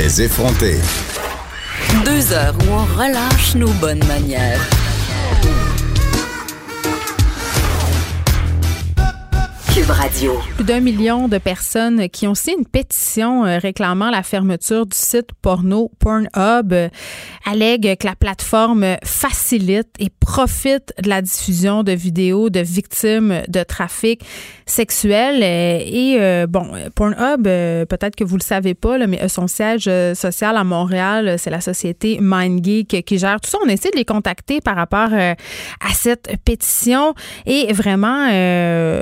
Les 0.00 0.22
effronter. 0.22 0.76
Deux 2.04 2.32
heures 2.32 2.54
où 2.60 2.72
on 2.72 2.84
relâche 2.84 3.56
nos 3.56 3.72
bonnes 3.80 4.04
manières. 4.06 4.60
Cube 9.74 9.90
Radio. 9.90 10.38
Plus 10.54 10.64
d'un 10.64 10.78
million 10.78 11.26
de 11.26 11.38
personnes 11.38 12.08
qui 12.10 12.28
ont 12.28 12.36
signé 12.36 12.58
une 12.58 12.64
pétition 12.64 13.44
euh, 13.44 13.58
réclamant 13.58 14.10
la 14.10 14.22
fermeture 14.22 14.86
du 14.86 14.96
site 14.96 15.30
porno 15.42 15.90
Pornhub 15.98 16.72
euh, 16.72 16.88
allèguent 17.44 17.96
que 17.96 18.06
la 18.06 18.14
plateforme 18.14 18.98
facilite 19.02 19.88
et 19.98 20.10
profite 20.20 20.94
de 21.02 21.08
la 21.08 21.22
diffusion 21.22 21.82
de 21.82 21.90
vidéos 21.90 22.50
de 22.50 22.60
victimes 22.60 23.42
de 23.48 23.64
trafic 23.64 24.24
sexuel. 24.70 25.42
Euh, 25.42 25.80
et 25.84 26.46
bon, 26.46 26.70
Pornhub, 26.94 27.42
peut-être 27.42 28.16
que 28.16 28.24
vous 28.24 28.36
le 28.36 28.42
savez 28.42 28.74
pas, 28.74 28.98
là, 28.98 29.06
mais 29.06 29.28
son 29.28 29.46
siège 29.46 29.90
social 30.14 30.56
à 30.56 30.64
Montréal, 30.64 31.36
c'est 31.38 31.50
la 31.50 31.60
société 31.60 32.18
MindGeek 32.20 33.04
qui 33.04 33.18
gère 33.18 33.40
tout 33.40 33.50
ça. 33.50 33.58
On 33.64 33.68
essaie 33.68 33.90
de 33.90 33.96
les 33.96 34.04
contacter 34.04 34.60
par 34.60 34.76
rapport 34.76 35.10
à 35.12 35.94
cette 35.94 36.36
pétition 36.44 37.14
et 37.46 37.72
vraiment, 37.72 38.28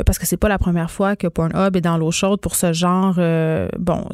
parce 0.05 0.18
que 0.18 0.27
c'est 0.27 0.36
pas 0.36 0.48
la 0.48 0.58
première 0.58 0.91
fois 0.91 1.16
que 1.16 1.27
Pornhub 1.27 1.77
est 1.77 1.80
dans 1.80 1.98
l'eau 1.98 2.10
chaude 2.10 2.41
pour 2.41 2.56
ce 2.56 2.72
genre 2.72 3.16
euh, 3.19 3.69
bon 3.78 4.05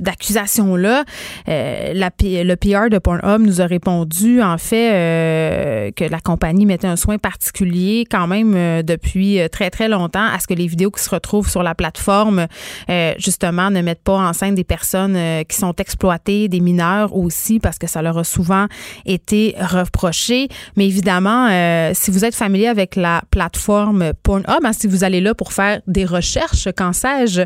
d'accusations-là. 0.00 1.04
Euh, 1.48 1.92
le 1.94 2.54
PR 2.54 2.90
de 2.90 2.98
Pornhub 2.98 3.40
nous 3.40 3.60
a 3.60 3.66
répondu, 3.66 4.42
en 4.42 4.58
fait, 4.58 4.92
euh, 4.92 5.90
que 5.92 6.04
la 6.04 6.20
compagnie 6.20 6.66
mettait 6.66 6.86
un 6.86 6.96
soin 6.96 7.18
particulier 7.18 8.04
quand 8.10 8.26
même 8.26 8.82
depuis 8.82 9.40
très, 9.50 9.70
très 9.70 9.88
longtemps 9.88 10.24
à 10.24 10.38
ce 10.38 10.46
que 10.46 10.54
les 10.54 10.66
vidéos 10.66 10.90
se 11.00 11.10
retrouvent 11.10 11.48
sur 11.48 11.62
la 11.62 11.74
plateforme, 11.74 12.46
justement, 13.18 13.70
ne 13.70 13.80
mettent 13.80 14.02
pas 14.02 14.16
en 14.16 14.32
scène 14.32 14.54
des 14.54 14.64
personnes 14.64 15.44
qui 15.44 15.56
sont 15.56 15.74
exploitées, 15.76 16.48
des 16.48 16.60
mineurs 16.60 17.14
aussi, 17.14 17.60
parce 17.60 17.78
que 17.78 17.86
ça 17.86 18.02
leur 18.02 18.18
a 18.18 18.24
souvent 18.24 18.66
été 19.06 19.54
reproché. 19.58 20.48
Mais 20.76 20.86
évidemment, 20.86 21.48
si 21.94 22.10
vous 22.10 22.24
êtes 22.24 22.34
familier 22.34 22.68
avec 22.68 22.96
la 22.96 23.22
plateforme 23.30 24.12
Pornhub, 24.22 24.64
hein, 24.64 24.72
si 24.72 24.86
vous 24.86 25.04
allez 25.04 25.20
là 25.20 25.34
pour 25.34 25.52
faire 25.52 25.80
des 25.86 26.04
recherches, 26.04 26.68
qu'en 26.76 26.92
sais-je. 26.92 27.42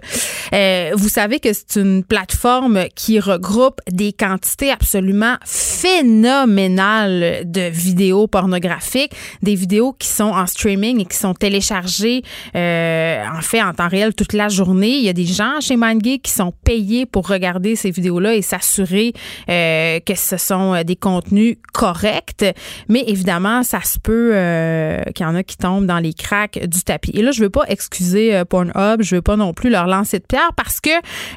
Euh, 0.55 0.91
vous 0.95 1.09
savez 1.09 1.41
que 1.41 1.53
c'est 1.53 1.77
une 1.81 2.05
plateforme 2.05 2.87
qui 2.95 3.21
regroupe 3.21 3.81
des 3.91 4.13
quantités 4.13 4.71
absolument 4.71 5.37
phénoménales 5.45 7.43
de 7.45 7.69
vidéos 7.69 8.27
pornographiques, 8.27 9.13
des 9.43 9.55
vidéos 9.55 9.93
qui 9.93 10.09
sont 10.09 10.25
en 10.25 10.47
streaming 10.47 11.01
et 11.01 11.05
qui 11.05 11.17
sont 11.17 11.35
téléchargées 11.35 12.23
euh, 12.55 13.25
en 13.27 13.42
fait 13.43 13.63
en 13.63 13.73
temps 13.73 13.89
réel 13.89 14.15
toute 14.15 14.33
la 14.33 14.49
journée. 14.49 14.97
Il 14.97 15.05
y 15.05 15.09
a 15.09 15.13
des 15.13 15.27
gens 15.27 15.61
chez 15.61 15.77
MindGeek 15.77 16.23
qui 16.23 16.33
sont 16.33 16.53
payés 16.65 17.07
pour 17.07 17.29
regarder 17.29 17.77
ces 17.77 17.91
vidéos-là 17.91 18.35
et 18.35 18.43
s'assurer 18.43 19.13
euh, 19.49 20.01
que 20.01 20.15
ce 20.15 20.37
sont 20.37 20.83
des 20.85 20.97
contenus 20.97 21.57
corrects. 21.73 22.45
Mais 22.89 23.05
évidemment, 23.07 23.63
ça 23.63 23.81
se 23.83 23.99
peut 23.99 24.33
qu'il 25.15 25.27
y 25.27 25.29
en 25.29 25.35
a 25.35 25.43
qui 25.43 25.57
tombent 25.57 25.87
dans 25.87 25.99
les 25.99 26.15
cracks 26.15 26.59
du 26.67 26.83
tapis. 26.83 27.13
Et 27.15 27.23
là, 27.23 27.31
je 27.33 27.43
veux 27.43 27.51
pas 27.51 27.65
excuser 27.69 28.43
Pornhub. 28.49 29.03
Je 29.03 29.17
veux 29.17 29.23
pas 29.23 29.37
non 29.37 29.53
plus 29.53 29.71
leur 29.71 29.87
lancer 29.87 30.19
de 30.19 30.25
pierre 30.25 30.53
parce 30.57 30.81
que 30.81 30.91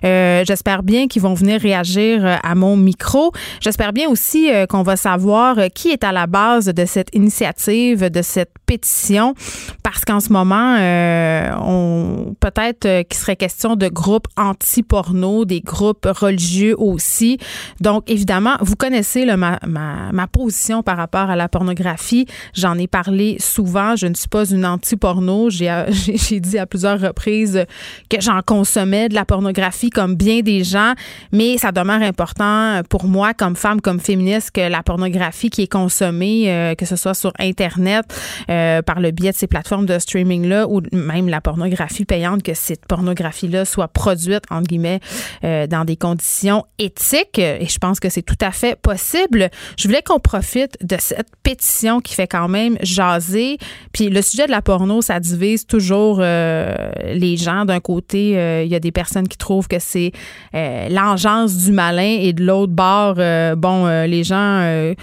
euh, 0.03 0.43
j'espère 0.45 0.83
bien 0.83 1.07
qu'ils 1.07 1.21
vont 1.21 1.33
venir 1.33 1.59
réagir 1.59 2.25
euh, 2.25 2.35
à 2.43 2.55
mon 2.55 2.77
micro. 2.77 3.31
J'espère 3.59 3.93
bien 3.93 4.09
aussi 4.09 4.51
euh, 4.51 4.65
qu'on 4.65 4.83
va 4.83 4.95
savoir 4.95 5.57
qui 5.73 5.89
est 5.89 6.03
à 6.03 6.11
la 6.11 6.27
base 6.27 6.65
de 6.65 6.85
cette 6.85 7.09
initiative, 7.13 8.09
de 8.09 8.21
cette 8.21 8.51
pétition, 8.65 9.33
parce 9.83 10.05
qu'en 10.05 10.19
ce 10.19 10.31
moment, 10.31 10.75
on 11.61 11.94
peut-être 12.39 13.03
qu'il 13.03 13.17
serait 13.17 13.35
question 13.35 13.75
de 13.75 13.87
groupes 13.87 14.27
anti-porno, 14.37 15.45
des 15.45 15.61
groupes 15.61 16.05
religieux 16.05 16.75
aussi. 16.77 17.37
Donc, 17.81 18.09
évidemment, 18.09 18.55
vous 18.61 18.75
connaissez 18.75 19.25
ma, 19.25 20.27
position 20.31 20.83
par 20.83 20.97
rapport 20.97 21.29
à 21.29 21.35
la 21.35 21.47
pornographie. 21.47 22.25
J'en 22.53 22.77
ai 22.77 22.87
parlé 22.87 23.37
souvent. 23.39 23.95
Je 23.95 24.07
ne 24.07 24.13
suis 24.13 24.27
pas 24.27 24.45
une 24.49 24.65
anti-porno. 24.65 25.49
J'ai 25.49 26.39
dit 26.39 26.57
à 26.57 26.65
plusieurs 26.65 26.99
reprises 26.99 27.65
que 28.09 28.19
j'en 28.19 28.41
consommais 28.41 29.09
de 29.09 29.15
la 29.15 29.25
pornographie 29.25 29.89
comme 29.89 30.15
bien 30.15 30.41
des 30.41 30.63
gens, 30.63 30.93
mais 31.31 31.57
ça 31.57 31.71
demeure 31.71 32.01
important 32.01 32.81
pour 32.89 33.05
moi 33.05 33.33
comme 33.33 33.55
femme, 33.55 33.81
comme 33.81 33.99
féministe, 33.99 34.51
que 34.51 34.69
la 34.69 34.83
pornographie 34.83 35.49
qui 35.49 35.63
est 35.63 35.71
consommée, 35.71 36.51
euh, 36.51 36.75
que 36.75 36.85
ce 36.85 36.95
soit 36.95 37.13
sur 37.13 37.31
Internet, 37.39 38.05
euh, 38.49 38.81
par 38.81 38.99
le 38.99 39.11
biais 39.11 39.31
de 39.31 39.35
ces 39.35 39.47
plateformes 39.47 39.85
de 39.85 39.97
streaming-là, 39.99 40.67
ou 40.67 40.81
même 40.91 41.29
la 41.29 41.41
pornographie 41.41 41.84
payante, 42.05 42.43
que 42.43 42.53
cette 42.53 42.85
pornographie-là 42.85 43.65
soit 43.65 43.87
produite, 43.87 44.43
entre 44.49 44.67
guillemets, 44.67 44.99
euh, 45.43 45.67
dans 45.67 45.85
des 45.85 45.95
conditions 45.95 46.65
éthiques. 46.79 47.39
Et 47.39 47.67
je 47.67 47.77
pense 47.77 47.99
que 47.99 48.09
c'est 48.09 48.21
tout 48.21 48.37
à 48.41 48.51
fait 48.51 48.79
possible. 48.79 49.49
Je 49.77 49.87
voulais 49.87 50.01
qu'on 50.01 50.19
profite 50.19 50.77
de 50.81 50.97
cette 50.99 51.29
pétition 51.43 52.01
qui 52.01 52.13
fait 52.13 52.27
quand 52.27 52.47
même 52.47 52.77
jaser. 52.81 53.57
Puis 53.91 54.09
le 54.09 54.21
sujet 54.21 54.45
de 54.45 54.51
la 54.51 54.61
porno, 54.61 55.01
ça 55.01 55.19
divise 55.19 55.65
toujours 55.65 56.19
les 56.19 57.37
gens. 57.37 57.65
D'un 57.65 57.79
côté, 57.79 58.37
euh, 58.37 58.63
il 58.63 58.71
y 58.71 58.75
a 58.75 58.79
des 58.79 58.91
personnes 58.91 59.27
qui 59.27 59.37
trouvent 59.37 59.67
que 59.67 59.79
c'est 59.79 60.11
euh, 60.53 60.89
l'engeance 60.89 61.57
du 61.57 61.71
malin 61.71 62.17
et 62.19 62.33
de 62.33 62.43
l'autre 62.43 62.73
bord, 62.73 63.15
euh, 63.17 63.55
bon, 63.55 63.85
les 64.05 64.23
gens 64.23 64.93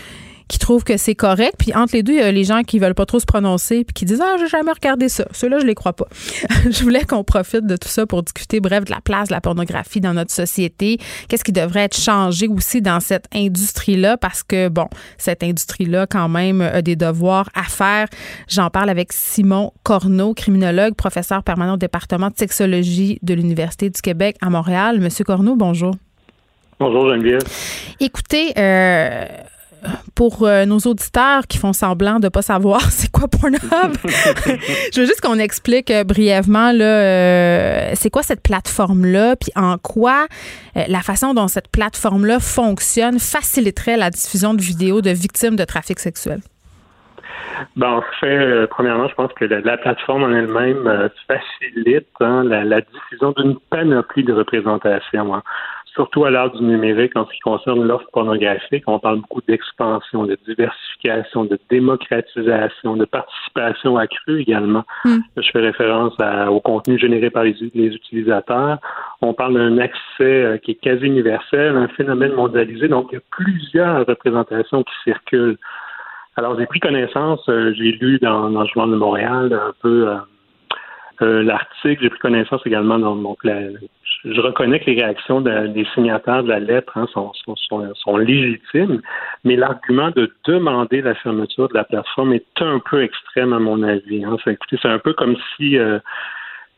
qui 0.52 0.58
trouvent 0.58 0.84
que 0.84 0.98
c'est 0.98 1.14
correct. 1.14 1.54
Puis 1.58 1.72
entre 1.74 1.94
les 1.94 2.02
deux, 2.02 2.12
il 2.12 2.18
y 2.18 2.22
a 2.22 2.30
les 2.30 2.44
gens 2.44 2.62
qui 2.62 2.78
veulent 2.78 2.94
pas 2.94 3.06
trop 3.06 3.18
se 3.18 3.24
prononcer 3.24 3.84
puis 3.84 3.94
qui 3.94 4.04
disent 4.04 4.20
Ah, 4.22 4.36
j'ai 4.38 4.48
jamais 4.48 4.70
regardé 4.70 5.08
ça. 5.08 5.24
Ceux-là, 5.32 5.58
je 5.60 5.64
les 5.64 5.74
crois 5.74 5.94
pas. 5.94 6.04
je 6.70 6.82
voulais 6.82 7.04
qu'on 7.04 7.24
profite 7.24 7.66
de 7.66 7.74
tout 7.76 7.88
ça 7.88 8.04
pour 8.04 8.22
discuter, 8.22 8.60
bref, 8.60 8.84
de 8.84 8.90
la 8.90 9.00
place 9.00 9.28
de 9.28 9.34
la 9.34 9.40
pornographie 9.40 10.02
dans 10.02 10.12
notre 10.12 10.30
société. 10.30 10.98
Qu'est-ce 11.28 11.42
qui 11.42 11.52
devrait 11.52 11.84
être 11.84 11.96
changé 11.96 12.48
aussi 12.48 12.82
dans 12.82 13.00
cette 13.00 13.24
industrie-là? 13.34 14.18
Parce 14.18 14.42
que, 14.42 14.68
bon, 14.68 14.88
cette 15.16 15.42
industrie-là, 15.42 16.06
quand 16.06 16.28
même, 16.28 16.60
a 16.60 16.82
des 16.82 16.96
devoirs 16.96 17.48
à 17.54 17.62
faire. 17.62 18.06
J'en 18.46 18.68
parle 18.68 18.90
avec 18.90 19.14
Simon 19.14 19.72
Corneau, 19.84 20.34
criminologue, 20.34 20.94
professeur 20.94 21.42
permanent 21.44 21.74
au 21.74 21.78
département 21.78 22.28
de 22.28 22.36
sexologie 22.36 23.18
de 23.22 23.32
l'Université 23.32 23.88
du 23.88 24.02
Québec 24.02 24.36
à 24.42 24.50
Montréal. 24.50 25.00
Monsieur 25.00 25.24
Corneau, 25.24 25.56
bonjour. 25.56 25.94
Bonjour 26.78 27.08
Geneviève. 27.08 27.42
Écoutez, 28.00 28.52
euh, 28.58 29.24
pour 30.14 30.46
euh, 30.46 30.64
nos 30.64 30.78
auditeurs 30.78 31.46
qui 31.48 31.58
font 31.58 31.72
semblant 31.72 32.20
de 32.20 32.28
pas 32.28 32.42
savoir 32.42 32.80
c'est 32.90 33.10
quoi 33.10 33.28
Pornhub, 33.28 33.60
je 34.94 35.00
veux 35.00 35.06
juste 35.06 35.20
qu'on 35.20 35.38
explique 35.38 35.90
euh, 35.90 36.04
brièvement 36.04 36.72
euh, 36.72 37.90
c'est 37.94 38.10
quoi 38.10 38.22
cette 38.22 38.42
plateforme 38.42 39.04
là, 39.06 39.36
puis 39.36 39.50
en 39.56 39.78
quoi 39.78 40.26
la 40.74 41.00
façon 41.00 41.34
dont 41.34 41.48
cette 41.48 41.70
plateforme 41.70 42.26
là 42.26 42.38
fonctionne 42.40 43.18
faciliterait 43.18 43.96
la 43.96 44.10
diffusion 44.10 44.54
de 44.54 44.60
vidéos 44.60 45.02
de 45.02 45.10
victimes 45.10 45.56
de 45.56 45.64
trafic 45.64 45.98
sexuel. 45.98 46.40
Ben, 47.76 47.88
en 47.88 48.02
fait, 48.20 48.66
premièrement, 48.68 49.08
je 49.08 49.14
pense 49.14 49.32
que 49.34 49.44
la, 49.44 49.76
plateforme 49.76 50.24
en 50.24 50.30
elle-même 50.30 51.10
facilite 51.28 52.08
hein, 52.20 52.42
la, 52.44 52.64
la, 52.64 52.80
diffusion 52.80 53.32
d'une 53.36 53.56
panoplie 53.70 54.24
de 54.24 54.32
représentations. 54.32 55.34
Hein 55.34 55.42
surtout 55.94 56.24
à 56.24 56.30
l'heure 56.30 56.50
du 56.50 56.62
numérique 56.62 57.16
en 57.16 57.26
ce 57.26 57.32
qui 57.32 57.40
concerne 57.40 57.82
l'offre 57.84 58.08
pornographique, 58.12 58.84
on 58.86 58.98
parle 58.98 59.20
beaucoup 59.20 59.42
d'expansion, 59.46 60.24
de 60.24 60.38
diversification, 60.46 61.44
de 61.44 61.58
démocratisation, 61.70 62.96
de 62.96 63.04
participation 63.04 63.96
accrue 63.96 64.40
également. 64.40 64.84
Hmm. 65.04 65.18
Je 65.36 65.50
fais 65.50 65.60
référence 65.60 66.14
au 66.48 66.60
contenu 66.60 66.98
généré 66.98 67.30
par 67.30 67.44
les, 67.44 67.52
utilisateurs. 67.62 68.78
On 69.20 69.34
parle 69.34 69.54
d'un 69.54 69.78
accès 69.78 69.98
euh, 70.20 70.58
qui 70.58 70.72
est 70.72 70.80
quasi 70.80 71.06
universel, 71.06 71.76
un 71.76 71.88
phénomène 71.88 72.32
mondialisé. 72.32 72.88
Donc, 72.88 73.08
il 73.10 73.16
y 73.16 73.18
a 73.18 73.22
plusieurs 73.30 74.06
représentations 74.06 74.82
qui 74.82 74.94
circulent. 75.04 75.58
Alors, 76.36 76.58
j'ai 76.58 76.66
pris 76.66 76.80
connaissance, 76.80 77.40
euh, 77.48 77.72
j'ai 77.76 77.92
lu 77.92 78.18
dans, 78.18 78.50
dans, 78.50 78.62
le 78.62 78.68
Journal 78.68 78.92
de 78.92 78.96
Montréal 78.96 79.52
un 79.52 79.72
peu 79.82 80.08
euh, 81.22 81.42
l'article, 81.42 82.02
j'ai 82.02 82.10
pris 82.10 82.18
connaissance 82.18 82.62
également 82.64 82.98
dans 82.98 83.14
donc 83.14 83.38
je 84.24 84.40
reconnais 84.40 84.78
que 84.78 84.90
les 84.90 85.02
réactions 85.02 85.40
des 85.40 85.86
signataires 85.94 86.44
de 86.44 86.48
la 86.48 86.60
lettre 86.60 86.96
hein, 86.96 87.06
sont, 87.12 87.32
sont, 87.94 88.16
légitimes, 88.16 89.00
mais 89.44 89.56
l'argument 89.56 90.10
de 90.10 90.32
demander 90.44 91.02
la 91.02 91.14
fermeture 91.16 91.68
de 91.68 91.74
la 91.74 91.84
plateforme 91.84 92.32
est 92.32 92.60
un 92.62 92.78
peu 92.78 93.02
extrême 93.02 93.52
à 93.52 93.58
mon 93.58 93.82
avis. 93.82 94.24
Hein. 94.24 94.36
C'est, 94.44 94.86
un 94.86 94.98
peu 94.98 95.12
comme 95.12 95.36
si 95.56 95.76
euh, 95.76 95.98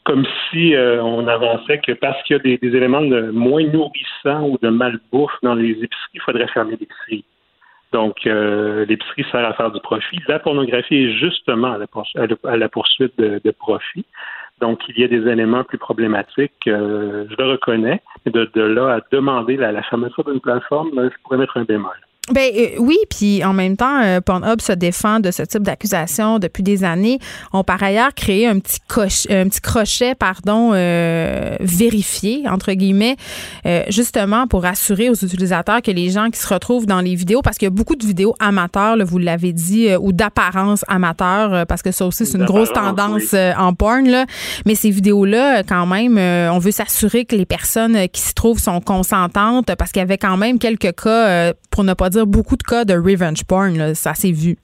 comme 0.04 0.26
si 0.50 0.74
euh, 0.74 1.02
on 1.02 1.26
avançait 1.28 1.78
que 1.78 1.92
parce 1.92 2.22
qu'il 2.24 2.36
y 2.36 2.38
a 2.38 2.58
des, 2.58 2.76
éléments 2.76 3.02
de 3.02 3.30
moins 3.30 3.64
nourrissants 3.64 4.48
ou 4.48 4.58
de 4.60 4.68
malbouffe 4.68 5.36
dans 5.42 5.54
les 5.54 5.70
épiceries, 5.70 6.10
il 6.14 6.20
faudrait 6.20 6.48
fermer 6.48 6.76
l'épicerie. 6.78 7.24
Donc, 7.92 8.24
l'épicerie 8.24 9.24
sert 9.30 9.46
à 9.46 9.54
faire 9.54 9.70
du 9.70 9.80
profit. 9.80 10.18
La 10.26 10.40
pornographie 10.40 10.96
est 10.96 11.12
justement 11.12 11.74
à 11.74 11.78
la, 11.78 12.68
poursuite 12.68 13.16
de, 13.18 13.40
de 13.42 13.50
profit. 13.52 14.04
Donc, 14.60 14.80
il 14.88 14.98
y 14.98 15.04
a 15.04 15.08
des 15.08 15.28
éléments 15.28 15.64
plus 15.64 15.78
problématiques, 15.78 16.66
euh, 16.66 17.26
je 17.28 17.34
le 17.36 17.50
reconnais. 17.52 18.00
De, 18.26 18.50
de 18.54 18.62
là 18.62 18.94
à 18.94 19.00
demander 19.12 19.56
la, 19.56 19.82
fermeture 19.82 20.24
d'une 20.24 20.40
plateforme, 20.40 20.90
ben, 20.94 21.10
je 21.10 21.22
pourrais 21.22 21.38
mettre 21.38 21.56
un 21.56 21.64
bémol. 21.64 21.96
Ben 22.32 22.50
euh, 22.56 22.68
oui, 22.78 22.96
puis 23.10 23.44
en 23.44 23.52
même 23.52 23.76
temps, 23.76 24.00
euh, 24.02 24.18
Pornhub 24.22 24.58
se 24.62 24.72
défend 24.72 25.20
de 25.20 25.30
ce 25.30 25.42
type 25.42 25.62
d'accusation 25.62 26.38
depuis 26.38 26.62
des 26.62 26.82
années. 26.82 27.18
On 27.52 27.64
par 27.64 27.82
ailleurs 27.82 28.14
créé 28.14 28.46
un 28.46 28.60
petit 28.60 28.80
un 29.28 29.46
petit 29.48 29.60
crochet, 29.60 30.14
pardon, 30.14 30.70
euh, 30.72 31.56
vérifié 31.60 32.44
entre 32.48 32.72
guillemets, 32.72 33.16
justement 33.88 34.46
pour 34.46 34.64
assurer 34.64 35.10
aux 35.10 35.14
utilisateurs 35.14 35.82
que 35.82 35.90
les 35.90 36.10
gens 36.10 36.30
qui 36.30 36.38
se 36.38 36.46
retrouvent 36.52 36.86
dans 36.86 37.00
les 37.00 37.14
vidéos, 37.14 37.42
parce 37.42 37.58
qu'il 37.58 37.66
y 37.66 37.68
a 37.68 37.70
beaucoup 37.70 37.96
de 37.96 38.06
vidéos 38.06 38.34
amateurs, 38.40 38.96
vous 39.04 39.18
l'avez 39.18 39.52
dit, 39.52 39.94
ou 39.96 40.12
d'apparence 40.12 40.84
amateur, 40.88 41.66
parce 41.66 41.82
que 41.82 41.90
ça 41.90 42.06
aussi 42.06 42.24
c'est 42.24 42.38
une 42.38 42.44
grosse 42.44 42.72
tendance 42.72 43.34
en 43.34 43.74
porn 43.74 44.08
là. 44.08 44.24
Mais 44.64 44.74
ces 44.74 44.90
vidéos 44.90 45.24
là, 45.24 45.62
quand 45.62 45.86
même, 45.86 46.16
on 46.16 46.58
veut 46.58 46.70
s'assurer 46.70 47.24
que 47.26 47.36
les 47.36 47.46
personnes 47.46 48.08
qui 48.08 48.20
s'y 48.20 48.34
trouvent 48.34 48.60
sont 48.60 48.80
consentantes, 48.80 49.74
parce 49.74 49.92
qu'il 49.92 50.00
y 50.00 50.04
avait 50.04 50.18
quand 50.18 50.36
même 50.36 50.58
quelques 50.58 50.94
cas, 51.02 51.52
pour 51.70 51.84
ne 51.84 51.92
pas 51.92 52.10
dire 52.10 52.13
beaucoup 52.22 52.56
de 52.56 52.62
cas 52.62 52.84
de 52.84 52.94
revenge 52.94 53.44
porn. 53.44 53.94
Ça 53.94 54.14
s'est 54.14 54.32
vu. 54.32 54.56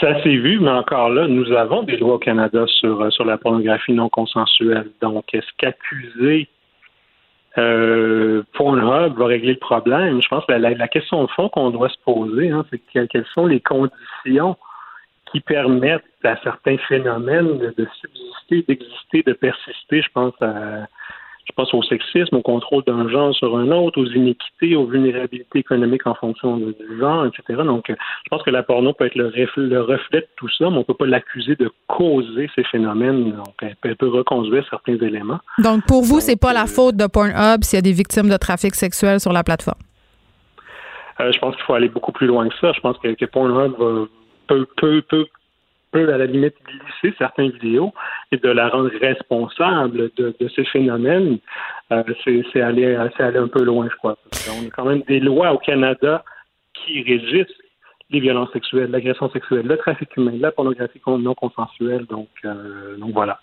Ça 0.00 0.22
s'est 0.22 0.36
vu, 0.36 0.60
mais 0.60 0.70
encore 0.70 1.08
là, 1.10 1.26
nous 1.26 1.50
avons 1.52 1.82
des 1.82 1.96
lois 1.96 2.14
au 2.14 2.18
Canada 2.18 2.64
sur, 2.66 3.00
euh, 3.00 3.10
sur 3.10 3.24
la 3.24 3.36
pornographie 3.36 3.92
non 3.92 4.08
consensuelle. 4.08 4.90
Donc, 5.00 5.34
est-ce 5.34 5.48
qu'accuser 5.56 6.48
euh, 7.56 8.44
Pornhub 8.52 9.18
va 9.18 9.26
régler 9.26 9.54
le 9.54 9.58
problème? 9.58 10.22
Je 10.22 10.28
pense 10.28 10.44
que 10.46 10.52
la, 10.52 10.88
question 10.88 11.24
de 11.24 11.30
fond 11.30 11.48
qu'on 11.48 11.70
doit 11.70 11.88
se 11.88 11.98
poser, 12.04 12.50
hein, 12.50 12.64
c'est 12.70 12.80
quelles 13.08 13.26
sont 13.34 13.46
les 13.46 13.60
conditions 13.60 14.56
qui 15.32 15.40
permettent 15.40 16.04
à 16.22 16.36
certains 16.42 16.76
phénomènes 16.88 17.58
de, 17.58 17.86
subsister, 18.00 18.64
d'exister, 18.68 19.22
de 19.24 19.32
persister. 19.32 20.02
Je 20.02 20.08
pense 20.14 20.34
je 21.48 21.54
pense 21.54 21.72
au 21.72 21.82
sexisme, 21.82 22.36
au 22.36 22.42
contrôle 22.42 22.84
d'un 22.84 23.08
genre 23.08 23.34
sur 23.34 23.56
un 23.56 23.70
autre, 23.70 24.00
aux 24.00 24.06
inéquités, 24.06 24.76
aux 24.76 24.86
vulnérabilités 24.86 25.58
économiques 25.58 26.06
en 26.06 26.14
fonction 26.14 26.58
du 26.58 26.74
genre, 26.98 27.26
etc. 27.26 27.62
Donc, 27.64 27.88
euh, 27.88 27.94
je 28.24 28.28
pense 28.30 28.42
que 28.42 28.50
la 28.50 28.62
porno 28.62 28.92
peut 28.92 29.06
être 29.06 29.14
le 29.14 29.28
reflet, 29.80 30.20
de 30.20 30.26
tout 30.36 30.48
ça, 30.50 30.68
mais 30.68 30.76
on 30.76 30.80
ne 30.80 30.84
peut 30.84 30.94
pas 30.94 31.06
l'accuser 31.06 31.56
de 31.56 31.70
causer 31.86 32.50
ces 32.54 32.64
phénomènes. 32.64 33.32
Donc, 33.32 33.54
elle 33.82 33.96
peut 33.96 34.08
reconduire 34.08 34.64
certains 34.68 34.96
éléments. 34.96 35.40
Donc, 35.58 35.86
pour 35.86 36.02
vous, 36.02 36.20
c'est 36.20 36.40
pas 36.40 36.52
la 36.52 36.64
euh, 36.64 36.66
faute 36.66 36.96
de 36.96 37.06
Pornhub 37.06 37.62
s'il 37.62 37.78
y 37.78 37.78
a 37.78 37.82
des 37.82 37.92
victimes 37.92 38.28
de 38.28 38.36
trafic 38.36 38.74
sexuel 38.74 39.18
sur 39.18 39.32
la 39.32 39.42
plateforme? 39.42 39.80
Euh, 41.20 41.32
je 41.32 41.38
pense 41.38 41.56
qu'il 41.56 41.64
faut 41.64 41.74
aller 41.74 41.88
beaucoup 41.88 42.12
plus 42.12 42.26
loin 42.26 42.48
que 42.48 42.54
ça. 42.60 42.72
Je 42.72 42.80
pense 42.80 42.98
que, 42.98 43.08
que 43.14 43.24
Pornhub 43.24 43.74
peut, 44.46 44.66
peut, 44.76 45.02
peut 45.08 45.26
peut 45.90 46.12
à 46.12 46.18
la 46.18 46.26
limite 46.26 46.54
glisser 46.66 47.14
certaines 47.18 47.50
vidéos 47.50 47.92
et 48.32 48.36
de 48.36 48.48
la 48.48 48.68
rendre 48.68 48.90
responsable 49.00 50.10
de, 50.16 50.34
ces 50.54 50.64
phénomènes, 50.64 51.38
euh, 51.92 52.02
c'est 52.24 52.60
aller, 52.60 52.96
aller 52.96 53.38
un 53.38 53.48
peu 53.48 53.64
loin, 53.64 53.88
je 53.90 53.96
crois. 53.96 54.18
on 54.50 54.66
a 54.66 54.70
quand 54.70 54.84
même 54.84 55.02
des 55.08 55.20
lois 55.20 55.52
au 55.52 55.58
Canada 55.58 56.24
qui 56.74 57.02
régissent 57.02 57.46
les 58.10 58.20
violences 58.20 58.52
sexuelles, 58.52 58.90
l'agression 58.90 59.30
sexuelle, 59.30 59.66
le 59.66 59.76
trafic 59.76 60.16
humain, 60.16 60.32
la 60.38 60.50
pornographie 60.50 61.00
non 61.06 61.34
consensuelle. 61.34 62.06
Donc, 62.06 62.28
euh, 62.44 62.96
donc 62.96 63.12
voilà. 63.12 63.40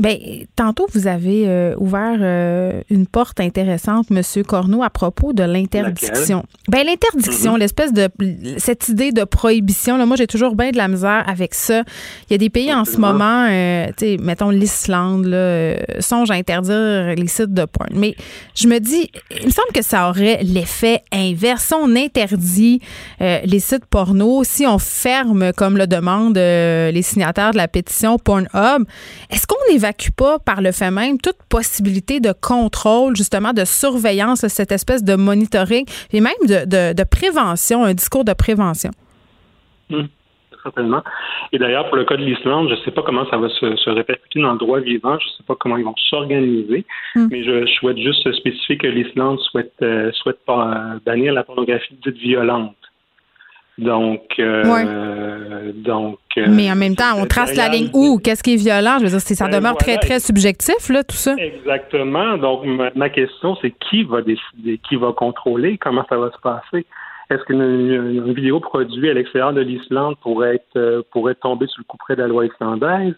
Ben, 0.00 0.16
tantôt, 0.56 0.86
vous 0.94 1.06
avez 1.06 1.46
euh, 1.46 1.74
ouvert 1.76 2.16
euh, 2.20 2.80
une 2.88 3.06
porte 3.06 3.38
intéressante, 3.38 4.08
Monsieur 4.08 4.42
Corneau, 4.42 4.82
à 4.82 4.88
propos 4.88 5.34
de 5.34 5.42
l'interdiction. 5.42 6.42
Ben, 6.68 6.86
l'interdiction, 6.86 7.56
mm-hmm. 7.56 7.58
l'espèce 7.58 7.92
de 7.92 8.08
cette 8.56 8.88
idée 8.88 9.12
de 9.12 9.24
prohibition. 9.24 9.98
Là, 9.98 10.06
moi, 10.06 10.16
j'ai 10.16 10.26
toujours 10.26 10.56
bien 10.56 10.70
de 10.70 10.78
la 10.78 10.88
misère 10.88 11.22
avec 11.26 11.52
ça. 11.52 11.82
Il 12.28 12.32
y 12.32 12.34
a 12.34 12.38
des 12.38 12.48
pays 12.48 12.72
en 12.72 12.86
ce 12.86 12.96
moment, 12.96 13.46
euh, 13.50 13.88
tu 13.88 14.06
sais, 14.06 14.16
mettons 14.22 14.48
l'Islande, 14.48 15.26
là, 15.26 15.74
songe 16.00 16.30
à 16.30 16.34
interdire 16.34 17.14
les 17.14 17.28
sites 17.28 17.52
de 17.52 17.66
porn. 17.66 17.90
Mais 17.94 18.14
je 18.54 18.68
me 18.68 18.78
dis, 18.78 19.10
il 19.38 19.48
me 19.48 19.52
semble 19.52 19.72
que 19.74 19.82
ça 19.82 20.08
aurait 20.08 20.38
l'effet 20.42 21.02
inverse. 21.12 21.64
Si 21.64 21.74
on 21.74 21.94
interdit 21.94 22.80
les 23.20 23.60
sites 23.60 23.84
porno, 23.84 24.44
si 24.44 24.66
on 24.66 24.78
ferme, 24.78 25.52
comme 25.52 25.76
le 25.76 25.86
demandent 25.86 26.36
les 26.38 27.02
signataires 27.02 27.50
de 27.50 27.58
la 27.58 27.68
pétition 27.68 28.18
Pornhub, 28.18 28.86
est-ce 29.28 29.46
qu'on 29.46 29.74
évacue 29.74 29.89
pas 30.16 30.38
par 30.38 30.60
le 30.60 30.72
fait 30.72 30.90
même 30.90 31.18
toute 31.18 31.38
possibilité 31.48 32.20
de 32.20 32.32
contrôle, 32.32 33.16
justement, 33.16 33.52
de 33.52 33.64
surveillance, 33.64 34.46
cette 34.46 34.72
espèce 34.72 35.04
de 35.04 35.14
monitoring 35.14 35.84
et 36.12 36.20
même 36.20 36.32
de, 36.46 37.04
prévention, 37.04 37.84
un 37.84 37.94
discours 37.94 38.24
de 38.24 38.32
prévention. 38.32 38.90
Hum, 39.90 40.08
certainement. 40.62 41.02
Et 41.52 41.58
d'ailleurs, 41.58 41.88
pour 41.88 41.96
le 41.96 42.04
cas 42.04 42.16
de 42.16 42.24
l'Islande, 42.24 42.68
je 42.68 42.74
ne 42.74 42.80
sais 42.80 42.90
pas 42.90 43.02
comment 43.02 43.28
ça 43.30 43.36
va 43.36 43.48
se, 43.48 43.90
répercuter 43.90 44.40
dans 44.40 44.52
le 44.52 44.58
droit 44.58 44.80
vivant, 44.80 45.18
je 45.18 45.26
ne 45.26 45.30
sais 45.30 45.44
pas 45.46 45.56
comment 45.58 45.76
ils 45.76 45.84
vont 45.84 45.96
s'organiser, 46.08 46.84
hum. 47.16 47.28
mais 47.30 47.42
je, 47.42 47.66
souhaite 47.66 47.98
juste 47.98 48.30
spécifier 48.32 48.76
que 48.76 48.86
l'Islande 48.86 49.38
souhaite, 49.40 49.74
euh, 49.82 50.10
souhaite 50.12 50.44
pas, 50.46 50.96
bannir 51.04 51.32
la 51.32 51.44
pornographie 51.44 51.94
dite 52.04 52.16
violente. 52.16 52.76
Donc, 53.78 54.22
euh, 54.38 54.62
donc. 54.62 54.86
Euh, 55.30 56.46
Mais 56.48 56.70
en 56.70 56.76
même 56.76 56.96
temps, 56.96 57.16
on 57.16 57.26
trace 57.26 57.56
la 57.56 57.68
ligne 57.68 57.90
où? 57.92 58.18
Qu'est-ce 58.18 58.42
qui 58.42 58.54
est 58.54 58.56
violent? 58.56 58.98
Je 58.98 59.04
veux 59.04 59.10
dire, 59.10 59.20
ça 59.20 59.46
ben 59.46 59.58
demeure 59.58 59.76
très 59.76 59.98
très 59.98 60.20
subjectif 60.20 60.88
là, 60.88 61.02
tout 61.02 61.16
ça. 61.16 61.34
Exactement. 61.38 62.38
Donc, 62.38 62.64
ma, 62.94 63.08
question, 63.08 63.56
c'est 63.60 63.72
qui 63.72 64.04
va 64.04 64.22
décider, 64.22 64.78
qui 64.88 64.96
va 64.96 65.12
contrôler, 65.12 65.78
comment 65.78 66.04
ça 66.08 66.16
va 66.16 66.30
se 66.30 66.40
passer? 66.40 66.86
Est-ce 67.30 67.44
qu'une 67.44 68.32
vidéo 68.32 68.58
produite 68.58 69.04
à 69.04 69.14
l'extérieur 69.14 69.52
de 69.52 69.60
l'Islande 69.60 70.16
pourrait 70.20 70.56
être 70.56 70.76
euh, 70.76 71.02
pourrait 71.12 71.36
tomber 71.36 71.66
sous 71.68 71.80
le 71.80 71.84
coup 71.84 71.96
près 71.96 72.16
de 72.16 72.22
la 72.22 72.28
loi 72.28 72.46
islandaise? 72.46 73.14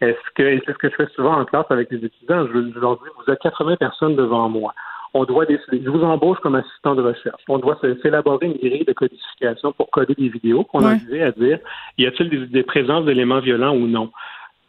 Est-ce 0.00 0.34
que 0.34 0.60
c'est 0.66 0.72
ce 0.72 0.78
que 0.78 0.90
je 0.90 0.96
fais 0.96 1.06
souvent 1.14 1.38
en 1.38 1.44
classe 1.44 1.66
avec 1.70 1.88
les 1.92 2.04
étudiants? 2.04 2.46
Je, 2.48 2.72
je 2.74 2.80
leur 2.80 2.96
dis, 2.96 3.08
vous 3.24 3.32
êtes 3.32 3.38
80 3.38 3.76
personnes 3.76 4.16
devant 4.16 4.48
moi 4.48 4.74
on 5.14 5.24
doit 5.24 5.44
décider. 5.44 5.80
Je 5.84 5.90
vous 5.90 6.02
embauche 6.02 6.38
comme 6.38 6.54
assistant 6.54 6.94
de 6.94 7.02
recherche. 7.02 7.42
On 7.48 7.58
doit 7.58 7.78
s'élaborer 8.02 8.46
une 8.46 8.54
grille 8.54 8.84
de 8.84 8.92
codification 8.92 9.72
pour 9.72 9.90
coder 9.90 10.14
des 10.14 10.28
vidéos 10.28 10.64
qu'on 10.64 10.84
a 10.84 10.94
visé 10.94 11.22
à 11.22 11.32
dire 11.32 11.58
y 11.98 12.06
a-t-il 12.06 12.50
des, 12.50 12.62
présences 12.62 13.04
d'éléments 13.04 13.40
violents 13.40 13.74
ou 13.74 13.86
non? 13.86 14.10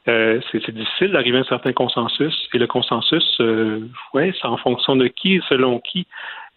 Euh, 0.10 0.42
c'est 0.52 0.72
difficile 0.72 1.14
d'arriver 1.14 1.38
à 1.38 1.42
un 1.42 1.46
certain 1.46 1.72
consensus. 1.72 2.50
Et 2.54 2.58
le 2.58 2.68
consensus, 2.68 3.38
euh, 3.40 3.88
ouais, 4.14 4.34
c'est 4.40 4.48
en 4.48 4.58
fonction 4.58 4.96
de 4.98 5.08
qui, 5.08 5.42
selon 5.48 5.80
qui? 5.80 6.08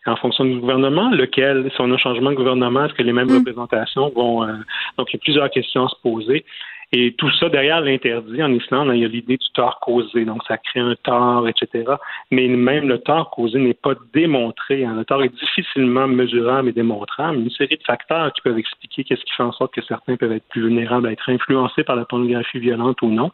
En 0.04 0.16
fonction 0.16 0.44
du 0.44 0.60
gouvernement, 0.60 1.10
lequel, 1.10 1.68
si 1.74 1.80
on 1.80 1.90
a 1.90 1.94
un 1.94 1.98
changement 1.98 2.30
de 2.30 2.36
gouvernement, 2.36 2.84
est-ce 2.84 2.94
que 2.94 3.02
les 3.02 3.12
mêmes 3.12 3.28
mm. 3.28 3.38
représentations 3.38 4.08
vont. 4.10 4.44
Euh, 4.44 4.52
donc, 4.98 5.12
il 5.12 5.16
y 5.16 5.18
a 5.18 5.20
plusieurs 5.20 5.50
questions 5.50 5.86
à 5.86 5.88
se 5.88 5.96
poser. 6.00 6.44
Et 6.92 7.14
tout 7.18 7.30
ça, 7.32 7.48
derrière 7.48 7.80
l'interdit, 7.80 8.42
en 8.42 8.52
Islande, 8.52 8.90
il 8.94 9.00
y 9.00 9.04
a 9.04 9.08
l'idée 9.08 9.36
du 9.36 9.48
tort 9.54 9.80
causé. 9.80 10.24
Donc, 10.24 10.42
ça 10.46 10.56
crée 10.56 10.80
un 10.80 10.94
tort, 10.94 11.48
etc. 11.48 11.84
Mais 12.30 12.46
même 12.46 12.88
le 12.88 12.98
tort 12.98 13.30
causé 13.30 13.58
n'est 13.58 13.74
pas 13.74 13.94
démontré. 14.14 14.84
Hein. 14.84 14.94
Le 14.96 15.04
tort 15.04 15.22
est 15.24 15.34
difficilement 15.34 16.06
mesurable 16.06 16.68
et 16.68 16.72
démontrable. 16.72 17.38
Une 17.38 17.50
série 17.50 17.76
de 17.76 17.82
facteurs 17.82 18.32
qui 18.32 18.40
peuvent 18.42 18.58
expliquer 18.58 19.02
qu'est-ce 19.02 19.24
qui 19.24 19.32
fait 19.36 19.42
en 19.42 19.52
sorte 19.52 19.74
que 19.74 19.82
certains 19.82 20.16
peuvent 20.16 20.32
être 20.32 20.48
plus 20.48 20.62
vulnérables 20.62 21.08
à 21.08 21.12
être 21.12 21.28
influencés 21.28 21.82
par 21.82 21.96
la 21.96 22.04
pornographie 22.04 22.60
violente 22.60 23.02
ou 23.02 23.08
non. 23.08 23.32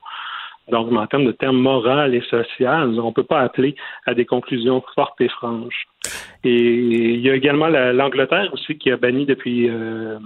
Donc, 0.70 0.92
en 0.92 1.06
termes 1.06 1.26
de 1.26 1.32
termes 1.32 1.58
moral 1.58 2.14
et 2.14 2.22
social, 2.22 2.98
on 2.98 3.08
ne 3.08 3.12
peut 3.12 3.24
pas 3.24 3.40
appeler 3.40 3.74
à 4.06 4.14
des 4.14 4.24
conclusions 4.24 4.82
fortes 4.94 5.20
et 5.20 5.28
franches. 5.28 5.86
Et 6.44 6.56
il 6.56 7.20
y 7.20 7.28
a 7.28 7.34
également 7.34 7.68
l'Angleterre 7.68 8.48
aussi 8.52 8.78
qui 8.78 8.90
a 8.90 8.96
banni 8.96 9.26
depuis 9.26 9.68
euh, 9.68 10.18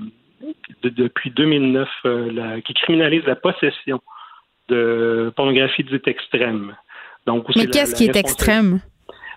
depuis 0.82 1.30
2009 1.30 1.88
euh, 2.04 2.60
qui 2.60 2.74
criminalise 2.74 3.24
la 3.26 3.36
possession 3.36 4.00
de 4.68 5.32
pornographie 5.36 5.84
dite 5.84 6.08
extrême. 6.08 6.76
Donc, 7.26 7.46
Mais 7.56 7.66
qu'est-ce 7.66 7.94
qui 7.94 8.04
est 8.04 8.16
extrême? 8.16 8.80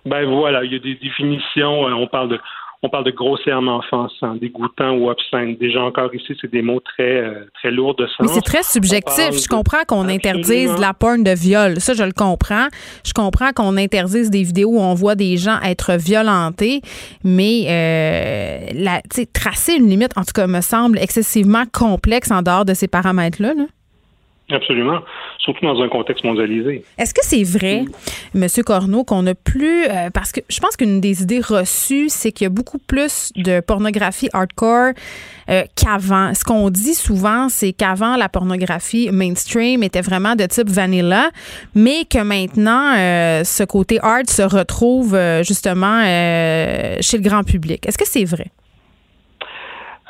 Ben 0.06 0.26
voilà, 0.26 0.64
il 0.64 0.72
y 0.72 0.76
a 0.76 0.80
des 0.80 0.96
définitions. 0.96 1.88
Euh, 1.88 1.94
on 1.94 2.08
parle 2.08 2.30
de 2.30 2.40
on 2.82 2.90
parle 2.90 3.04
de 3.04 3.12
grossièrement 3.12 3.80
offensant, 3.80 4.36
dégoûtant 4.36 4.92
ou 4.92 5.10
obscène. 5.10 5.58
Déjà 5.58 5.82
encore 5.82 6.14
ici, 6.16 6.34
c'est 6.40 6.50
des 6.50 6.62
mots 6.62 6.80
très 6.80 7.18
euh, 7.18 7.46
très 7.56 7.72
lourds 7.72 7.96
de 7.96 8.08
sens. 8.08 8.18
Mais 8.22 8.28
c'est 8.28 8.42
très 8.42 8.64
subjectif. 8.64 9.32
Je 9.32 9.48
comprends 9.50 9.84
qu'on 9.86 10.08
interdise 10.08 10.72
la 10.80 10.94
porn 10.94 11.24
de 11.24 11.32
viol. 11.32 11.80
Ça, 11.82 11.94
je 11.94 12.04
le 12.04 12.14
comprends. 12.14 12.68
Je 13.06 13.12
comprends 13.12 13.52
qu'on 13.52 13.76
interdise 13.76 14.30
des 14.30 14.44
vidéos 14.44 14.70
où 14.70 14.80
on 14.80 14.94
voit 14.94 15.16
des 15.16 15.36
gens 15.36 15.60
être 15.62 15.98
violentés, 15.98 16.82
mais 17.26 17.66
euh, 17.68 18.60
la, 18.76 19.02
tracer 19.34 19.76
une 19.76 19.90
limite, 19.90 20.18
en 20.18 20.24
tout 20.24 20.34
cas, 20.34 20.48
me 20.48 20.62
semble 20.62 20.98
excessivement 21.00 21.64
complexe 21.74 22.32
en 22.32 22.42
dehors 22.42 22.64
de 22.64 22.74
ces 22.74 22.88
paramètres-là. 22.88 23.56
là 23.56 23.66
Absolument, 24.52 25.00
surtout 25.38 25.66
dans 25.66 25.80
un 25.82 25.90
contexte 25.90 26.24
mondialisé. 26.24 26.84
Est-ce 26.98 27.14
que 27.14 27.22
c'est 27.24 27.44
vrai, 27.44 27.86
M. 28.34 28.48
Corneau, 28.66 29.04
qu'on 29.04 29.24
n'a 29.24 29.36
plus, 29.36 29.86
euh, 29.86 30.10
parce 30.12 30.32
que 30.32 30.40
je 30.50 30.60
pense 30.60 30.76
qu'une 30.76 31.00
des 31.00 31.22
idées 31.22 31.40
reçues, 31.40 32.10
c'est 32.10 32.32
qu'il 32.32 32.46
y 32.46 32.48
a 32.48 32.50
beaucoup 32.50 32.80
plus 32.80 33.32
de 33.36 33.60
pornographie 33.60 34.30
hardcore 34.34 34.94
euh, 35.50 35.64
qu'avant. 35.76 36.34
Ce 36.34 36.44
qu'on 36.44 36.72
dit 36.72 36.96
souvent, 36.96 37.48
c'est 37.48 37.74
qu'avant, 37.74 38.16
la 38.16 38.28
pornographie 38.28 39.10
mainstream 39.12 39.84
était 39.84 40.02
vraiment 40.02 40.36
de 40.36 40.46
type 40.46 40.70
vanilla, 40.70 41.30
mais 41.76 42.06
que 42.06 42.24
maintenant, 42.24 42.96
euh, 42.98 43.44
ce 43.44 43.64
côté 43.64 44.00
hard 44.02 44.30
se 44.30 44.42
retrouve 44.42 45.18
justement 45.44 46.02
chez 46.02 47.18
le 47.18 47.22
grand 47.22 47.44
public. 47.44 47.88
Est-ce 47.88 47.98
que 47.98 48.08
c'est 48.08 48.26
vrai? 48.26 48.48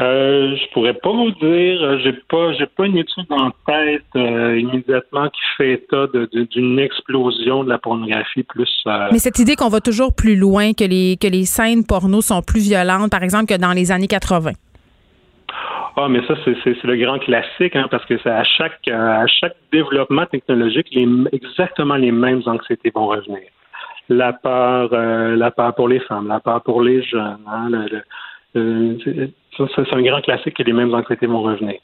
Euh, 0.02 0.56
je 0.56 0.74
pourrais 0.74 0.94
pas 0.94 1.12
vous 1.12 1.32
dire. 1.32 2.00
J'ai 2.00 2.14
pas, 2.14 2.54
j'ai 2.54 2.68
pas 2.68 2.86
une 2.86 2.98
étude 2.98 3.26
en 3.32 3.52
tête 3.68 4.04
euh, 4.16 4.58
immédiatement 4.58 5.28
qui 5.28 5.42
fait 5.58 5.74
état 5.74 6.06
d'une 6.52 6.80
explosion 6.80 7.66
de 7.66 7.70
la 7.70 7.78
pornographie 7.80 8.44
plus. 8.44 8.70
Euh, 8.88 9.10
Mais 9.12 9.20
cette 9.20 9.40
idée 9.40 9.58
qu'on 9.58 9.68
va 9.68 9.82
toujours 9.82 10.16
plus 10.16 10.38
loin, 10.38 10.72
que 10.72 10.86
les 10.86 11.18
que 11.18 11.28
les 11.28 11.44
scènes 11.44 11.86
porno 11.86 12.22
sont 12.22 12.42
plus 12.42 12.62
violentes, 12.70 13.12
par 13.12 13.24
exemple, 13.24 13.48
que 13.48 13.60
dans 13.60 13.74
les 13.74 13.92
années 13.92 14.08
80. 14.08 14.52
Ah, 15.98 16.08
mais 16.08 16.26
ça, 16.28 16.36
c'est 16.46 16.84
le 16.84 16.96
grand 16.96 17.20
classique, 17.20 17.76
hein, 17.76 17.88
parce 17.92 18.06
que 18.06 18.18
c'est 18.24 18.30
à 18.30 18.46
chaque 18.46 18.88
à 18.88 19.28
chaque 19.28 19.58
développement 19.74 20.26
technologique, 20.28 20.88
les, 20.92 21.08
exactement 21.34 21.96
les 21.96 22.14
mêmes 22.14 22.42
anxiétés 22.46 22.90
vont 22.96 23.08
revenir. 23.08 23.42
La 24.08 24.32
peur, 24.32 24.90
la 24.92 25.52
peur 25.52 25.76
pour 25.76 25.90
les 25.90 26.00
femmes, 26.00 26.30
la 26.30 26.40
peur 26.40 26.64
pour 26.64 26.82
les 26.82 27.04
jeunes, 27.04 27.38
hein, 27.48 27.70
le, 27.70 28.02
c'est 28.54 29.94
un 29.94 30.02
grand 30.02 30.22
classique 30.22 30.60
et 30.60 30.64
les 30.64 30.74
mêmes 30.74 30.94
anxiétés 30.94 31.28
vont 31.28 31.42
revenir. 31.42 31.80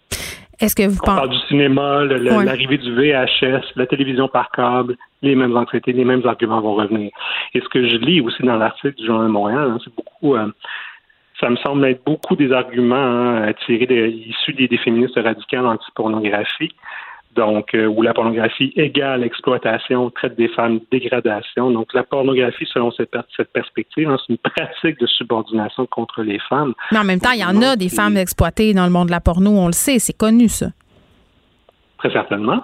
Est-ce 0.60 0.76
que 0.76 0.84
vous 0.84 0.98
pensez... 0.98 1.12
On 1.12 1.16
parle 1.16 1.30
du 1.30 1.40
cinéma, 1.48 2.06
l'arrivée 2.06 2.78
du 2.78 2.94
VHS, 2.94 3.74
la 3.76 3.86
télévision 3.88 4.28
par 4.28 4.50
câble, 4.52 4.96
les 5.22 5.36
mêmes 5.36 5.56
anxiétés, 5.58 5.92
les 5.92 6.06
mêmes 6.06 6.26
arguments 6.26 6.62
vont 6.62 6.76
revenir. 6.76 7.12
Et 7.54 7.60
ce 7.60 7.68
que 7.68 7.88
je 7.88 7.98
lis 7.98 8.22
aussi 8.22 8.42
dans 8.44 8.56
l'article 8.56 8.96
du 8.96 9.06
Journal 9.06 9.28
de 9.28 9.32
Montréal, 9.32 9.72
hein, 9.72 9.78
c'est 9.84 9.94
beaucoup, 9.94 10.36
euh, 10.36 10.48
ça 11.40 11.50
me 11.50 11.58
semble 11.58 11.86
être 11.86 12.04
beaucoup 12.06 12.38
des 12.38 12.54
arguments 12.54 12.96
hein, 12.96 13.52
tirés 13.66 14.10
issus 14.10 14.54
des, 14.54 14.70
des 14.70 14.78
féministes 14.78 15.20
radicales 15.22 15.66
anti-pornographie 15.66 16.72
donc 17.36 17.74
euh, 17.76 17.86
où 17.86 18.02
la 18.02 18.14
pornographie 18.14 18.72
égale 18.76 19.24
exploitation, 19.24 20.10
traite 20.10 20.36
des 20.36 20.48
femmes, 20.50 20.80
dégradation. 20.92 21.70
Donc 21.72 21.94
la 21.94 22.04
pornographie, 22.04 22.66
selon 22.74 22.92
cette, 22.92 23.12
perspective, 23.54 24.10
hein, 24.10 24.18
c'est 24.26 24.34
une 24.34 24.40
pratique 24.40 25.00
de 25.00 25.08
subordination 25.08 25.86
contre 25.86 26.24
les 26.24 26.40
femmes. 26.40 26.74
Mais 26.92 27.00
en 27.00 27.04
même 27.04 27.20
temps, 27.20 27.32
il 27.32 27.42
y 27.42 27.46
en 27.46 27.62
a 27.62 27.76
des 27.76 27.90
femmes 27.90 28.18
exploitées 28.18 28.74
dans 28.74 28.86
le 28.86 28.92
monde 28.92 29.08
de 29.08 29.12
la 29.12 29.22
porno, 29.22 29.52
on 29.52 29.68
le 29.68 29.74
sait, 29.74 30.00
c'est 30.00 30.18
connu 30.18 30.48
ça. 30.48 30.68
Très 31.98 32.12
certainement. 32.12 32.64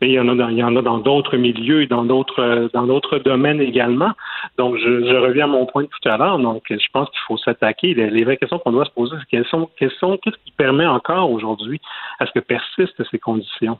Mais 0.00 0.10
il 0.10 0.12
y 0.12 0.20
en 0.20 0.28
a 0.28 0.34
dans, 0.34 0.48
il 0.48 0.58
y 0.58 0.62
en 0.62 0.76
a 0.76 0.82
dans 0.82 0.98
d'autres 0.98 1.36
milieux 1.36 1.82
et 1.82 1.86
dans 1.88 2.04
d'autres 2.04 2.70
dans 2.72 2.86
d'autres 2.86 3.18
domaines 3.18 3.60
également. 3.60 4.12
Donc 4.56 4.76
je, 4.76 5.16
reviens 5.16 5.44
à 5.44 5.48
mon 5.48 5.66
point 5.66 5.82
de 5.82 5.88
tout 5.88 6.08
à 6.08 6.16
l'heure. 6.16 6.38
Donc 6.38 6.62
je 6.70 6.86
pense 6.92 7.08
qu'il 7.10 7.20
faut 7.26 7.36
s'attaquer. 7.36 7.94
Les, 7.94 8.22
vraies 8.22 8.36
questions 8.36 8.60
qu'on 8.60 8.70
doit 8.70 8.84
se 8.84 8.90
poser, 8.90 9.16
c'est 9.18 9.28
quelles 9.28 9.46
sont 9.46 9.68
quelles 9.76 9.92
sont 9.98 10.16
qu'est-ce 10.22 10.36
qui 10.44 10.52
permet 10.52 10.86
encore 10.86 11.32
aujourd'hui 11.32 11.80
à 12.20 12.26
ce 12.26 12.32
que 12.32 12.38
persistent 12.38 13.02
ces 13.10 13.18
conditions? 13.18 13.78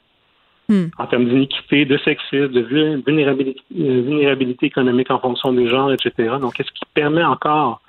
Hmm. 0.70 0.88
en 0.98 1.06
termes 1.06 1.24
d'iniquité, 1.24 1.86
de 1.86 1.96
sexisme, 1.96 2.48
de 2.48 2.60
vulnérabilité, 2.60 3.58
euh, 3.74 4.02
vulnérabilité, 4.02 4.66
économique 4.66 5.10
en 5.10 5.18
fonction 5.18 5.50
des 5.54 5.66
genres, 5.66 5.90
etc. 5.90 6.34
Donc, 6.38 6.54
qu'est-ce 6.54 6.70
qui 6.72 6.84
permet 6.92 7.24
encore 7.24 7.80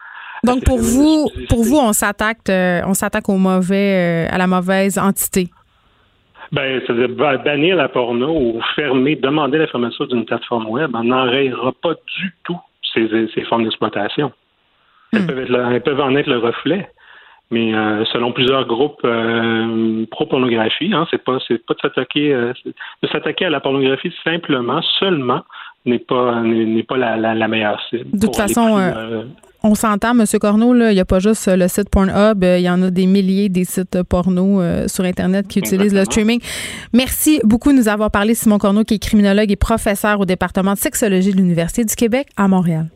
donc 0.45 0.63
pour 0.63 0.77
vous, 0.77 1.29
pour 1.49 1.63
vous, 1.63 1.77
on 1.77 1.91
s'attaque, 1.91 2.49
euh, 2.49 2.79
on 2.85 2.93
s'attaque 2.93 3.27
au 3.27 3.35
mauvais, 3.35 4.27
euh, 4.29 4.33
à 4.33 4.37
la 4.37 4.47
mauvaise 4.47 4.97
entité. 4.97 5.49
Ben, 6.53 6.81
ça 6.87 6.93
veut 6.93 7.09
dire 7.09 7.43
bannir 7.43 7.75
la 7.75 7.89
porno 7.89 8.29
ou 8.29 8.61
fermer, 8.73 9.17
demander 9.17 9.57
la 9.57 9.67
fermeture 9.67 10.07
d'une 10.07 10.23
plateforme 10.23 10.67
web, 10.67 10.91
on 10.93 11.03
n'enrayera 11.03 11.73
pas 11.81 11.93
du 11.93 12.33
tout 12.45 12.57
ces, 12.93 13.09
ces 13.35 13.43
formes 13.43 13.65
d'exploitation. 13.65 14.31
Elles, 15.11 15.23
hmm. 15.23 15.73
elles 15.73 15.81
peuvent 15.81 15.99
en 15.99 16.15
être 16.15 16.27
le 16.27 16.37
reflet. 16.37 16.89
Mais 17.51 17.73
euh, 17.73 18.05
selon 18.13 18.31
plusieurs 18.31 18.67
groupes 18.67 19.01
euh, 19.03 20.05
pro-pornographie, 20.11 20.91
hein, 20.93 21.07
c'est 21.09 21.23
pas 21.23 21.39
c'est 21.47 21.57
pas 21.65 21.73
de 21.73 21.79
s'attaquer 21.79 22.31
euh, 22.31 22.53
de 23.01 23.07
s'attaquer 23.07 23.45
à 23.45 23.49
la 23.49 23.59
pornographie 23.59 24.13
simplement, 24.23 24.81
seulement 24.99 25.41
n'est 25.85 25.97
pas 25.97 26.41
n'est 26.41 26.83
pas 26.83 26.97
la, 26.97 27.17
la, 27.17 27.47
meilleure 27.47 27.81
cible. 27.89 28.05
De 28.13 28.27
toute 28.27 28.35
façon, 28.35 28.77
on 29.63 29.75
s'entend, 29.75 30.11
M. 30.11 30.25
Corneau, 30.39 30.75
il 30.75 30.93
n'y 30.93 30.99
a 30.99 31.05
pas 31.05 31.19
juste 31.19 31.49
le 31.51 31.67
site 31.67 31.89
Pornhub, 31.89 32.43
il 32.43 32.61
y 32.61 32.69
en 32.69 32.83
a 32.83 32.91
des 32.91 33.07
milliers 33.07 33.49
des 33.49 33.65
sites 33.65 34.03
porno 34.03 34.61
sur 34.87 35.03
Internet 35.03 35.47
qui 35.47 35.59
utilisent 35.59 35.95
le 35.95 36.05
streaming. 36.05 36.39
Merci 36.93 37.41
beaucoup 37.43 37.71
de 37.71 37.77
nous 37.77 37.87
avoir 37.87 38.11
parlé, 38.11 38.35
Simon 38.35 38.59
Corneau, 38.59 38.83
qui 38.83 38.95
est 38.95 38.99
criminologue 38.99 39.51
et 39.51 39.55
professeur 39.55 40.19
au 40.19 40.25
département 40.25 40.73
de 40.73 40.77
sexologie 40.77 41.31
de 41.31 41.37
l'Université 41.37 41.83
du 41.83 41.95
Québec 41.95 42.27
à 42.37 42.47
Montréal. 42.47 42.89